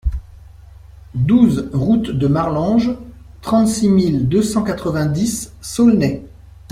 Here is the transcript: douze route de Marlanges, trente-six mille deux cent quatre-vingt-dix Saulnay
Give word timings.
douze 1.13 1.69
route 1.73 2.09
de 2.09 2.25
Marlanges, 2.25 2.97
trente-six 3.43 3.87
mille 3.87 4.27
deux 4.27 4.41
cent 4.41 4.63
quatre-vingt-dix 4.63 5.53
Saulnay 5.61 6.23